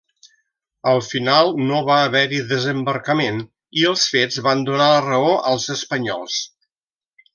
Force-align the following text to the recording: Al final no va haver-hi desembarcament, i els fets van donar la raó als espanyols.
Al 0.91 1.01
final 1.09 1.51
no 1.71 1.81
va 1.89 1.97
haver-hi 2.05 2.39
desembarcament, 2.53 3.37
i 3.83 3.85
els 3.91 4.07
fets 4.15 4.41
van 4.49 4.65
donar 4.71 4.89
la 4.95 5.05
raó 5.05 5.31
als 5.53 5.69
espanyols. 5.77 6.41